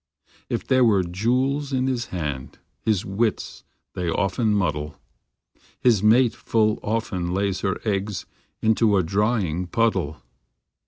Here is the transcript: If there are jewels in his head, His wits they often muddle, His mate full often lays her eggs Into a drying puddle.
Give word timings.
If 0.49 0.65
there 0.65 0.83
are 0.87 1.03
jewels 1.03 1.71
in 1.71 1.85
his 1.85 2.05
head, 2.05 2.57
His 2.79 3.05
wits 3.05 3.63
they 3.93 4.09
often 4.09 4.51
muddle, 4.55 4.99
His 5.79 6.01
mate 6.01 6.33
full 6.33 6.79
often 6.81 7.35
lays 7.35 7.59
her 7.61 7.77
eggs 7.85 8.25
Into 8.63 8.97
a 8.97 9.03
drying 9.03 9.67
puddle. 9.67 10.23